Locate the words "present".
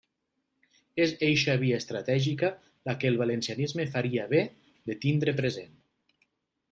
5.43-5.79